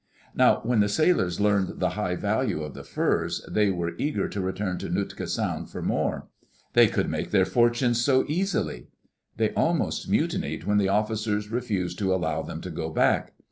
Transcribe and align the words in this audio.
Now 0.33 0.61
when 0.63 0.79
the 0.79 0.89
sailors 0.89 1.39
learned 1.39 1.79
the 1.79 1.89
high 1.91 2.15
value 2.15 2.63
of 2.63 2.73
the 2.73 2.83
furs, 2.83 3.47
they 3.47 3.69
were 3.69 3.93
eager 3.99 4.27
to 4.29 4.41
return 4.41 4.79
to 4.79 4.89
Nootka 4.89 5.27
Sound 5.27 5.69
for 5.69 5.83
more. 5.83 6.27
They 6.73 6.87
could 6.87 7.07
make 7.07 7.29
their 7.29 7.45
fortunes 7.45 8.01
so 8.03 8.25
easily 8.27 8.87
I 8.87 8.87
They 9.37 9.49
almost 9.51 10.09
mutinied 10.09 10.63
when 10.63 10.79
the 10.79 10.89
officers 10.89 11.49
refused 11.51 11.99
to 11.99 12.15
allow 12.15 12.41
them 12.41 12.61
to 12.61 12.71
go 12.71 12.89
back. 12.89 13.33